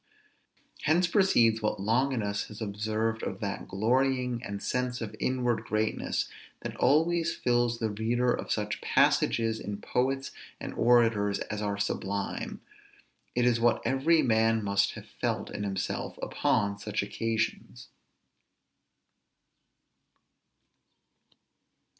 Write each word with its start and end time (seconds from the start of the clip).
Hence 0.81 1.05
proceeds 1.05 1.61
what 1.61 1.79
Longinus 1.79 2.45
has 2.47 2.59
observed 2.59 3.21
of 3.21 3.39
that 3.41 3.67
glorying 3.67 4.41
and 4.43 4.59
sense 4.63 4.99
of 4.99 5.15
inward 5.19 5.63
greatness, 5.65 6.27
that 6.61 6.75
always 6.77 7.35
fills 7.35 7.77
the 7.77 7.91
reader 7.91 8.33
of 8.33 8.51
such 8.51 8.81
passages 8.81 9.59
in 9.59 9.77
poets 9.79 10.31
and 10.59 10.73
orators 10.73 11.37
as 11.51 11.61
are 11.61 11.77
sublime: 11.77 12.61
it 13.35 13.45
is 13.45 13.59
what 13.59 13.79
every 13.85 14.23
man 14.23 14.63
must 14.63 14.93
have 14.93 15.05
felt 15.05 15.51
in 15.51 15.61
himself 15.63 16.17
upon 16.19 16.79
such 16.79 17.03
occasions. 17.03 17.89